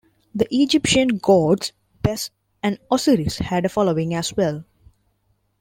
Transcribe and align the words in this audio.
The 0.33 0.47
Egyptian 0.49 1.19
gods 1.19 1.73
Bes 2.01 2.31
and 2.63 2.79
Osiris 2.89 3.37
had 3.37 3.65
a 3.65 3.69
following 3.69 4.15
as 4.15 4.35
well. 4.35 4.65